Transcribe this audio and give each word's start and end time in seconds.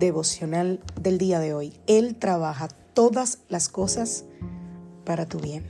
Devocional 0.00 0.80
del 1.00 1.18
día 1.18 1.38
de 1.38 1.54
hoy. 1.54 1.74
Él 1.86 2.16
trabaja 2.16 2.66
todas 2.66 3.38
las 3.48 3.68
cosas 3.68 4.24
para 5.04 5.26
tu 5.26 5.38
bien. 5.38 5.64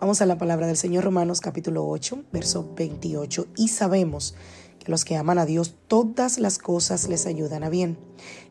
Vamos 0.00 0.22
a 0.22 0.26
la 0.26 0.38
palabra 0.38 0.66
del 0.66 0.78
Señor 0.78 1.04
Romanos 1.04 1.42
capítulo 1.42 1.86
8, 1.86 2.24
verso 2.32 2.72
28. 2.74 3.48
Y 3.56 3.68
sabemos 3.68 4.34
que 4.78 4.90
los 4.90 5.04
que 5.04 5.16
aman 5.16 5.38
a 5.38 5.46
Dios, 5.46 5.74
todas 5.88 6.38
las 6.38 6.58
cosas 6.58 7.08
les 7.08 7.26
ayudan 7.26 7.64
a 7.64 7.68
bien. 7.68 7.98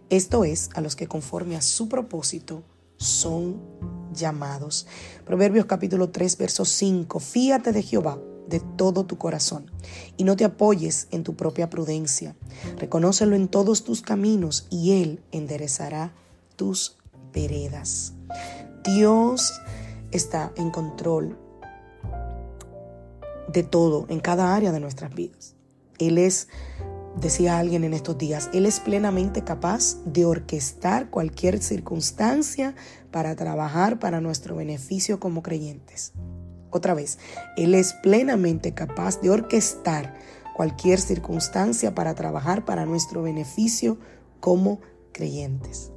Esto 0.10 0.44
es, 0.44 0.70
a 0.76 0.82
los 0.82 0.96
que 0.96 1.08
conforme 1.08 1.56
a 1.56 1.62
su 1.62 1.90
propósito 1.90 2.64
son 2.98 3.60
llamados. 4.14 4.86
Proverbios 5.26 5.66
capítulo 5.66 6.10
3, 6.10 6.38
verso 6.38 6.66
5. 6.66 7.20
Fíate 7.20 7.72
de 7.72 7.82
Jehová 7.82 8.20
de 8.52 8.60
todo 8.60 9.06
tu 9.06 9.18
corazón 9.18 9.72
y 10.18 10.24
no 10.24 10.36
te 10.36 10.46
apoyes 10.46 11.08
en 11.10 11.24
tu 11.24 11.36
propia 11.36 11.70
prudencia. 11.70 12.36
Reconócelo 12.78 13.36
en 13.36 13.48
todos 13.48 13.84
tus 13.84 14.02
caminos 14.02 14.68
y 14.70 15.02
Él 15.02 15.24
enderezará 15.32 16.14
tus 16.56 16.98
veredas. 17.34 18.14
Dios 18.84 19.54
está 20.12 20.52
en 20.58 20.70
control 20.70 21.40
de 23.52 23.64
todo, 23.64 24.06
en 24.10 24.20
cada 24.20 24.56
área 24.56 24.72
de 24.72 24.80
nuestras 24.80 25.14
vidas. 25.14 25.56
Él 25.98 26.18
es, 26.18 26.48
decía 27.20 27.58
alguien 27.58 27.84
en 27.84 27.94
estos 27.94 28.18
días, 28.18 28.50
Él 28.54 28.66
es 28.66 28.80
plenamente 28.80 29.44
capaz 29.44 29.98
de 30.06 30.26
orquestar 30.26 31.10
cualquier 31.10 31.62
circunstancia 31.62 32.76
para 33.12 33.36
trabajar 33.36 34.00
para 34.00 34.22
nuestro 34.22 34.56
beneficio 34.56 35.20
como 35.20 35.44
creyentes. 35.44 36.14
Otra 36.72 36.94
vez, 36.94 37.20
Él 37.58 37.76
es 37.76 37.94
plenamente 37.94 38.74
capaz 38.74 39.22
de 39.22 39.30
orquestar 39.30 40.16
cualquier 40.56 41.00
circunstancia 41.00 41.94
para 41.94 42.16
trabajar 42.16 42.66
para 42.66 42.86
nuestro 42.86 43.22
beneficio 43.22 43.98
como 44.40 44.80
creyentes. 45.12 45.92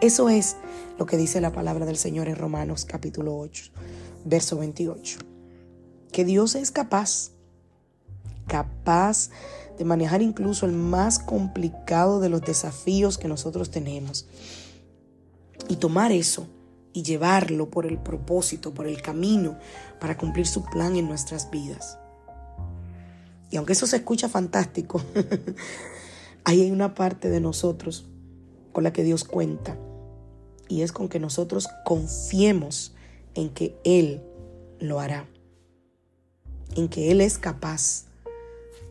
Eso 0.00 0.28
es 0.28 0.56
lo 0.98 1.06
que 1.06 1.16
dice 1.16 1.40
la 1.40 1.52
palabra 1.52 1.86
del 1.86 1.96
Señor 1.96 2.28
en 2.28 2.36
Romanos 2.36 2.84
capítulo 2.84 3.36
8, 3.38 3.72
verso 4.24 4.58
28. 4.58 5.18
Que 6.12 6.24
Dios 6.24 6.54
es 6.54 6.70
capaz, 6.70 7.32
capaz 8.46 9.30
de 9.78 9.84
manejar 9.84 10.22
incluso 10.22 10.66
el 10.66 10.72
más 10.72 11.18
complicado 11.18 12.20
de 12.20 12.28
los 12.28 12.42
desafíos 12.42 13.18
que 13.18 13.28
nosotros 13.28 13.70
tenemos. 13.70 14.26
Y 15.68 15.76
tomar 15.76 16.12
eso 16.12 16.46
y 16.96 17.02
llevarlo 17.02 17.68
por 17.68 17.84
el 17.84 17.98
propósito, 17.98 18.72
por 18.72 18.86
el 18.86 19.02
camino, 19.02 19.58
para 20.00 20.16
cumplir 20.16 20.46
su 20.46 20.64
plan 20.64 20.96
en 20.96 21.06
nuestras 21.06 21.50
vidas. 21.50 21.98
Y 23.50 23.58
aunque 23.58 23.74
eso 23.74 23.86
se 23.86 23.96
escucha 23.96 24.30
fantástico, 24.30 25.02
ahí 26.44 26.62
hay 26.62 26.70
una 26.70 26.94
parte 26.94 27.28
de 27.28 27.38
nosotros 27.38 28.06
con 28.72 28.82
la 28.82 28.94
que 28.94 29.04
Dios 29.04 29.24
cuenta. 29.24 29.76
Y 30.70 30.80
es 30.80 30.90
con 30.90 31.10
que 31.10 31.20
nosotros 31.20 31.68
confiemos 31.84 32.94
en 33.34 33.50
que 33.50 33.76
Él 33.84 34.22
lo 34.80 34.98
hará. 34.98 35.28
En 36.76 36.88
que 36.88 37.10
Él 37.10 37.20
es 37.20 37.36
capaz 37.36 38.06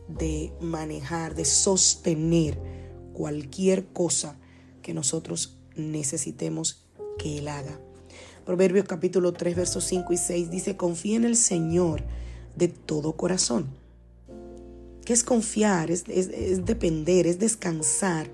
de 0.06 0.52
manejar, 0.60 1.34
de 1.34 1.44
sostener 1.44 2.56
cualquier 3.14 3.86
cosa 3.86 4.38
que 4.80 4.94
nosotros 4.94 5.58
necesitemos 5.74 6.86
que 7.18 7.38
Él 7.38 7.48
haga. 7.48 7.80
Proverbios 8.46 8.86
capítulo 8.86 9.32
3, 9.32 9.56
versos 9.56 9.82
5 9.82 10.12
y 10.12 10.16
6 10.16 10.50
dice, 10.50 10.76
confía 10.76 11.16
en 11.16 11.24
el 11.24 11.34
Señor 11.34 12.04
de 12.54 12.68
todo 12.68 13.16
corazón. 13.16 13.66
¿Qué 15.04 15.12
es 15.12 15.24
confiar? 15.24 15.90
Es, 15.90 16.04
es 16.08 16.64
depender, 16.64 17.26
es 17.26 17.40
descansar 17.40 18.30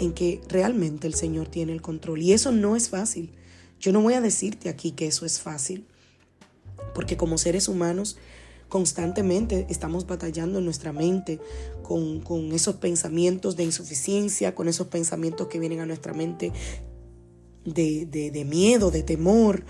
en 0.00 0.12
que 0.14 0.40
realmente 0.48 1.06
el 1.06 1.14
Señor 1.14 1.46
tiene 1.46 1.72
el 1.72 1.80
control. 1.80 2.22
Y 2.22 2.32
eso 2.32 2.50
no 2.50 2.74
es 2.74 2.88
fácil. 2.88 3.30
Yo 3.78 3.92
no 3.92 4.02
voy 4.02 4.14
a 4.14 4.20
decirte 4.20 4.68
aquí 4.68 4.90
que 4.90 5.06
eso 5.06 5.24
es 5.24 5.38
fácil, 5.38 5.86
porque 6.92 7.16
como 7.16 7.38
seres 7.38 7.68
humanos 7.68 8.18
constantemente 8.68 9.68
estamos 9.70 10.08
batallando 10.08 10.58
en 10.58 10.64
nuestra 10.64 10.92
mente 10.92 11.38
con, 11.84 12.20
con, 12.20 12.50
esos 12.50 12.76
pensamientos 12.76 13.54
de 13.54 13.62
insuficiencia, 13.62 14.56
con 14.56 14.66
esos 14.66 14.88
pensamientos 14.88 15.46
que 15.46 15.60
vienen 15.60 15.78
a 15.78 15.86
nuestra 15.86 16.14
mente 16.14 16.52
de, 17.66 18.46
miedo, 18.48 18.90
de 18.90 19.02
temor, 19.02 19.64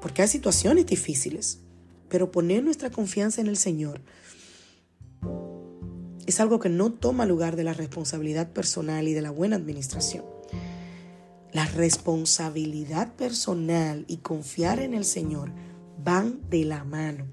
porque 0.00 0.22
hay 0.22 0.28
situaciones 0.28 0.86
difíciles. 0.86 1.60
Pero 2.08 2.30
poner 2.30 2.62
nuestra 2.62 2.90
confianza 2.90 3.40
en 3.40 3.48
el 3.48 3.56
Señor 3.56 4.00
es 6.26 6.40
algo 6.40 6.58
que 6.58 6.68
no 6.68 6.92
toma 6.92 7.26
lugar 7.26 7.56
de 7.56 7.64
la 7.64 7.74
responsabilidad 7.74 8.52
personal 8.52 9.08
y 9.08 9.12
de 9.12 9.22
la 9.22 9.30
buena 9.30 9.56
administración. 9.56 10.24
La 11.52 11.66
responsabilidad 11.66 13.14
personal 13.14 14.04
y 14.08 14.18
confiar 14.18 14.80
en 14.80 14.94
el 14.94 15.04
Señor 15.04 15.52
van 16.02 16.40
de 16.50 16.64
la 16.64 16.84
mano. 16.84 17.26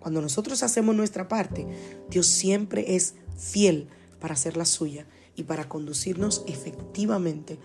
Cuando 0.00 0.22
nosotros 0.22 0.62
hacemos 0.62 0.96
nuestra 0.96 1.28
parte, 1.28 1.66
Dios 2.08 2.26
siempre 2.26 2.96
es 2.96 3.14
fiel 3.36 3.88
para 4.18 4.34
hacer 4.34 4.56
la 4.56 4.64
suya 4.64 5.06
y 5.36 5.44
para 5.44 5.68
conducirnos 5.68 6.42
efectivamente 6.46 7.58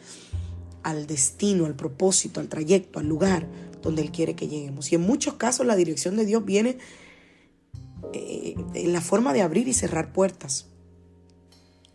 al 0.86 1.08
destino, 1.08 1.66
al 1.66 1.76
propósito, 1.76 2.40
al 2.40 2.48
trayecto, 2.48 3.00
al 3.00 3.08
lugar 3.08 3.48
donde 3.82 4.04
Él 4.04 4.12
quiere 4.12 4.36
que 4.36 4.48
lleguemos. 4.48 4.92
Y 4.92 4.96
en 4.96 5.02
muchos 5.02 5.34
casos 5.34 5.66
la 5.66 5.76
dirección 5.76 6.16
de 6.16 6.26
Dios 6.26 6.46
viene 6.46 6.78
eh, 8.14 8.54
en 8.76 8.94
la 8.94 9.02
forma 9.02 9.34
de 9.34 9.42
abrir 9.42 9.68
y 9.68 9.74
cerrar 9.74 10.14
puertas. 10.14 10.68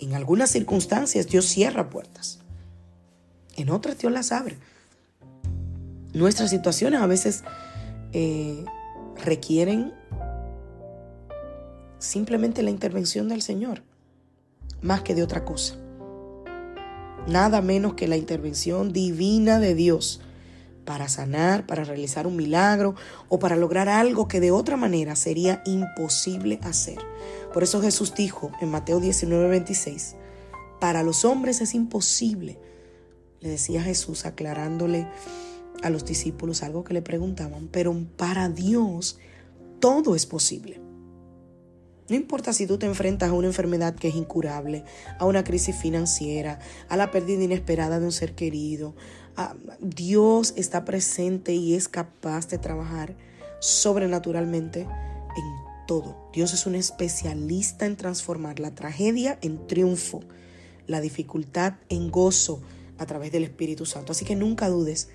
En 0.01 0.15
algunas 0.15 0.51
circunstancias 0.51 1.29
Dios 1.29 1.47
cierra 1.47 1.89
puertas. 1.89 2.41
En 3.57 3.71
otras 3.71 3.97
Dios 3.97 4.13
las 4.13 4.33
abre. 4.33 4.59
Nuestras 6.13 6.51
situaciones 6.51 7.01
a 7.01 7.07
veces 7.07 7.45
eh, 8.13 8.65
requieren 9.25 9.95
simplemente 12.01 12.65
la 12.65 12.71
intervención 12.71 13.29
del 13.29 13.43
Señor, 13.43 13.85
más 14.83 15.03
que 15.03 15.15
de 15.15 15.23
otra 15.23 15.45
cosa 15.45 15.80
nada 17.27 17.63
menos 17.63 17.95
que 17.95 18.09
la 18.09 18.17
intervención 18.17 18.93
divina 18.93 19.59
de 19.59 19.75
Dios 19.75 20.21
para 20.85 21.09
sanar, 21.09 21.67
para 21.67 21.85
realizar 21.85 22.27
un 22.27 22.37
milagro 22.37 22.95
o 23.29 23.39
para 23.39 23.57
lograr 23.57 23.89
algo 23.89 24.29
que 24.29 24.41
de 24.41 24.51
otra 24.51 24.77
manera 24.77 25.15
sería 25.15 25.63
imposible 25.65 26.59
hacer. 26.63 26.99
Por 27.53 27.63
eso 27.63 27.81
Jesús 27.81 28.15
dijo 28.15 28.51
en 28.61 28.71
Mateo 28.71 29.01
19, 29.01 29.49
26, 29.49 30.17
para 30.81 31.03
los 31.03 31.25
hombres 31.25 31.61
es 31.61 31.75
imposible, 31.75 32.59
le 33.41 33.51
decía 33.51 33.83
Jesús 33.83 34.27
aclarándole 34.27 35.07
a 35.83 35.91
los 35.91 36.05
discípulos 36.05 36.63
algo 36.63 36.85
que 36.85 36.95
le 36.95 37.03
preguntaban, 37.03 37.69
pero 37.69 37.97
para 38.17 38.49
Dios 38.49 39.19
todo 39.79 40.15
es 40.15 40.27
posible. 40.27 40.90
No 42.11 42.17
importa 42.17 42.53
si 42.53 42.67
tú 42.67 42.77
te 42.77 42.87
enfrentas 42.87 43.31
a 43.31 43.35
una 43.35 43.47
enfermedad 43.47 43.95
que 43.95 44.09
es 44.09 44.17
incurable, 44.17 44.85
a 45.21 45.27
una 45.27 45.45
crisis 45.45 45.77
financiera, 45.77 46.59
a 46.89 46.97
la 46.97 47.13
pérdida 47.13 47.45
inesperada 47.45 48.01
de 48.01 48.05
un 48.05 48.11
ser 48.11 48.35
querido. 48.35 48.97
Dios 49.81 50.53
está 50.57 50.85
presente 50.85 51.55
y 51.55 51.75
es 51.75 51.89
capaz 51.89 52.49
de 52.49 52.59
trabajar 52.59 53.17
sobrenaturalmente 53.61 54.81
en 54.81 55.87
todo. 55.87 56.29
Dios 56.33 56.53
es 56.53 56.67
un 56.67 56.75
especialista 56.75 57.87
en 57.87 57.97
transformar 57.97 58.59
la 58.59 58.75
tragedia 58.75 59.39
en 59.41 59.69
triunfo, 59.69 60.21
la 60.89 61.01
dificultad 61.01 61.75
en 61.91 62.11
gozo 62.11 62.61
a 62.99 63.07
través 63.07 63.31
del 63.31 63.45
Espíritu 63.45 63.87
Santo. 63.87 64.11
Así 64.11 64.25
que 64.25 64.35
nunca 64.35 64.69
dudes 64.69 65.11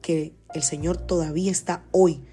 que 0.00 0.32
el 0.54 0.62
Señor 0.62 0.96
todavía 0.96 1.50
está 1.50 1.84
hoy 1.90 2.24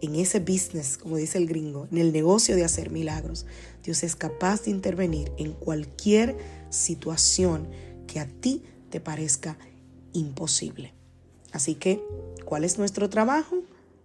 en 0.00 0.14
ese 0.14 0.40
business, 0.40 0.98
como 0.98 1.16
dice 1.16 1.38
el 1.38 1.46
gringo, 1.46 1.86
en 1.90 1.98
el 1.98 2.12
negocio 2.12 2.56
de 2.56 2.64
hacer 2.64 2.90
milagros. 2.90 3.46
Dios 3.82 4.02
es 4.02 4.16
capaz 4.16 4.64
de 4.64 4.70
intervenir 4.70 5.32
en 5.38 5.52
cualquier 5.52 6.36
situación 6.70 7.68
que 8.06 8.20
a 8.20 8.26
ti 8.26 8.62
te 8.90 9.00
parezca 9.00 9.56
imposible. 10.12 10.92
Así 11.52 11.74
que, 11.74 12.02
¿cuál 12.44 12.64
es 12.64 12.78
nuestro 12.78 13.08
trabajo? 13.08 13.62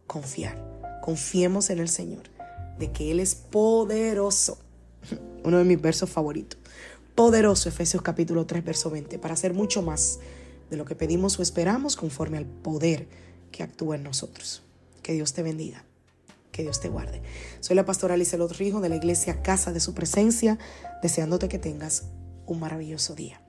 Confiar. 0.07 0.99
Confiemos 1.03 1.69
en 1.69 1.79
el 1.79 1.89
Señor, 1.89 2.23
de 2.79 2.91
que 2.91 3.11
Él 3.11 3.19
es 3.19 3.35
poderoso. 3.35 4.57
Uno 5.43 5.59
de 5.59 5.63
mis 5.63 5.81
versos 5.81 6.09
favoritos. 6.09 6.59
Poderoso, 7.13 7.69
Efesios 7.69 8.01
capítulo 8.01 8.45
3, 8.45 8.63
verso 8.63 8.89
20, 8.89 9.19
para 9.19 9.35
hacer 9.35 9.53
mucho 9.53 9.81
más 9.81 10.19
de 10.69 10.77
lo 10.77 10.85
que 10.85 10.95
pedimos 10.95 11.39
o 11.39 11.41
esperamos 11.41 11.95
conforme 11.95 12.37
al 12.37 12.45
poder 12.45 13.07
que 13.51 13.63
actúa 13.63 13.95
en 13.95 14.03
nosotros. 14.03 14.64
Que 15.05 15.13
Dios 15.13 15.33
te 15.33 15.43
bendiga. 15.43 15.83
Que 16.51 16.63
Dios 16.63 16.81
te 16.81 16.89
guarde. 16.89 17.21
Soy 17.59 17.75
la 17.75 17.85
pastora 17.85 18.15
Alice 18.15 18.35
Rijo 18.57 18.81
de 18.81 18.89
la 18.89 18.95
iglesia 18.95 19.43
Casa 19.43 19.71
de 19.71 19.79
Su 19.79 19.93
Presencia, 19.93 20.57
deseándote 21.03 21.47
que 21.47 21.59
tengas 21.59 22.07
un 22.47 22.59
maravilloso 22.59 23.13
día. 23.13 23.44